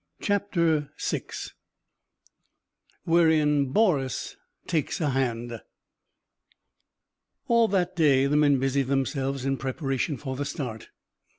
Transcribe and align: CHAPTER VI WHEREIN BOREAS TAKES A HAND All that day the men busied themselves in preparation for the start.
CHAPTER 0.19 0.89
VI 0.97 1.21
WHEREIN 3.03 3.67
BOREAS 3.71 4.35
TAKES 4.65 4.99
A 4.99 5.09
HAND 5.11 5.61
All 7.47 7.67
that 7.67 7.95
day 7.95 8.25
the 8.25 8.35
men 8.35 8.57
busied 8.57 8.87
themselves 8.87 9.45
in 9.45 9.57
preparation 9.57 10.17
for 10.17 10.35
the 10.35 10.43
start. 10.43 10.89